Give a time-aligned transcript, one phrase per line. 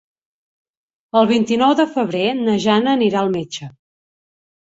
[1.19, 3.69] El vint-i-nou de febrer na Jana anirà al metge.